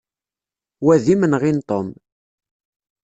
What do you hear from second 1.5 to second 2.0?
n Tom.